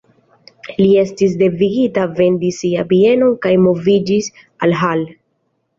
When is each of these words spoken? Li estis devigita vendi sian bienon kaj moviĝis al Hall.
Li 0.77 0.87
estis 1.01 1.35
devigita 1.41 2.07
vendi 2.21 2.51
sian 2.61 2.91
bienon 2.95 3.39
kaj 3.47 3.53
moviĝis 3.69 4.35
al 4.67 4.77
Hall. 4.83 5.11